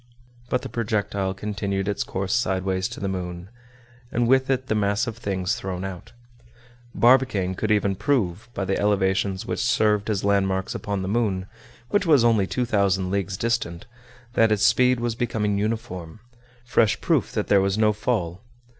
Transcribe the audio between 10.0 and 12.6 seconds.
as landmarks upon the moon, which was only